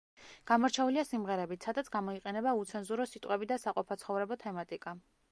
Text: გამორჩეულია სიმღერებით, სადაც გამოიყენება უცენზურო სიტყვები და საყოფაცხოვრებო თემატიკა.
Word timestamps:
გამორჩეულია 0.51 1.01
სიმღერებით, 1.07 1.67
სადაც 1.67 1.91
გამოიყენება 1.95 2.53
უცენზურო 2.61 3.05
სიტყვები 3.11 3.49
და 3.51 3.57
საყოფაცხოვრებო 3.65 4.39
თემატიკა. 4.45 4.95